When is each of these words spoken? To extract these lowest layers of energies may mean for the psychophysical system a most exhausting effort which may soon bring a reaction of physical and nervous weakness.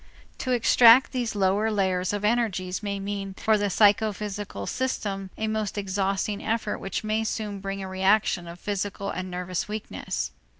To 0.39 0.51
extract 0.51 1.11
these 1.11 1.35
lowest 1.35 1.75
layers 1.75 2.11
of 2.11 2.25
energies 2.25 2.81
may 2.81 2.99
mean 2.99 3.35
for 3.35 3.55
the 3.55 3.69
psychophysical 3.69 4.65
system 4.65 5.29
a 5.37 5.47
most 5.47 5.77
exhausting 5.77 6.43
effort 6.43 6.79
which 6.79 7.03
may 7.03 7.23
soon 7.23 7.59
bring 7.59 7.83
a 7.83 7.87
reaction 7.87 8.47
of 8.47 8.59
physical 8.59 9.11
and 9.11 9.29
nervous 9.29 9.67
weakness. 9.67 10.31